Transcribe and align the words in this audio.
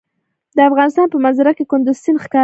د 0.57 0.59
افغانستان 0.69 1.07
په 1.11 1.17
منظره 1.23 1.51
کې 1.57 1.63
کندز 1.71 1.97
سیند 2.03 2.19
ښکاره 2.23 2.37
ده. 2.39 2.39